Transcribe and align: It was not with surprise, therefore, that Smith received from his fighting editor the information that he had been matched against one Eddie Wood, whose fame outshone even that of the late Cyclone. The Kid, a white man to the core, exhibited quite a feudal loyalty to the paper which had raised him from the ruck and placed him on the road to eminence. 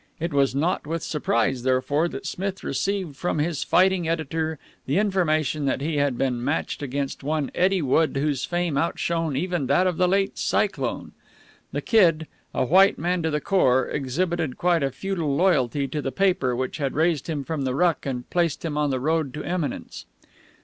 It 0.19 0.33
was 0.33 0.55
not 0.55 0.87
with 0.87 1.03
surprise, 1.03 1.61
therefore, 1.61 2.07
that 2.09 2.25
Smith 2.25 2.63
received 2.63 3.15
from 3.15 3.37
his 3.37 3.63
fighting 3.63 4.09
editor 4.09 4.57
the 4.87 4.97
information 4.97 5.65
that 5.65 5.79
he 5.79 5.97
had 5.97 6.17
been 6.17 6.43
matched 6.43 6.81
against 6.81 7.21
one 7.23 7.51
Eddie 7.53 7.83
Wood, 7.83 8.17
whose 8.17 8.43
fame 8.43 8.79
outshone 8.79 9.35
even 9.37 9.67
that 9.67 9.85
of 9.85 9.97
the 9.97 10.07
late 10.07 10.39
Cyclone. 10.39 11.11
The 11.71 11.81
Kid, 11.83 12.25
a 12.51 12.65
white 12.65 12.97
man 12.97 13.21
to 13.21 13.29
the 13.29 13.39
core, 13.39 13.85
exhibited 13.89 14.57
quite 14.57 14.81
a 14.81 14.89
feudal 14.89 15.35
loyalty 15.35 15.87
to 15.89 16.01
the 16.01 16.11
paper 16.11 16.55
which 16.55 16.77
had 16.77 16.95
raised 16.95 17.29
him 17.29 17.43
from 17.43 17.61
the 17.61 17.75
ruck 17.75 18.03
and 18.03 18.27
placed 18.31 18.65
him 18.65 18.79
on 18.79 18.89
the 18.89 18.99
road 18.99 19.35
to 19.35 19.43
eminence. 19.43 20.07